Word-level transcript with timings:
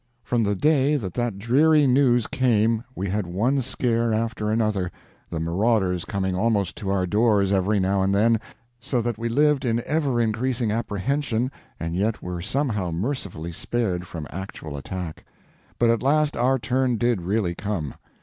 From 0.23 0.41
the 0.43 0.55
day 0.55 0.95
that 0.95 1.13
that 1.13 1.37
dreary 1.37 1.85
news 1.85 2.25
came 2.25 2.83
we 2.95 3.07
had 3.09 3.27
one 3.27 3.61
scare 3.61 4.15
after 4.15 4.49
another, 4.49 4.91
the 5.29 5.39
marauders 5.39 6.05
coming 6.05 6.33
almost 6.35 6.75
to 6.77 6.89
our 6.89 7.05
doors 7.05 7.51
every 7.53 7.79
now 7.79 8.01
and 8.01 8.15
then; 8.15 8.39
so 8.79 8.99
that 8.99 9.19
we 9.19 9.29
lived 9.29 9.63
in 9.63 9.83
ever 9.85 10.19
increasing 10.19 10.71
apprehension, 10.71 11.51
and 11.79 11.93
yet 11.93 12.19
were 12.19 12.41
somehow 12.41 12.89
mercifully 12.89 13.51
spared 13.51 14.07
from 14.07 14.25
actual 14.31 14.75
attack. 14.75 15.23
But 15.77 15.91
at 15.91 16.01
last 16.01 16.35
our 16.35 16.57
turn 16.57 16.97
did 16.97 17.21
really 17.21 17.53
come. 17.53 17.93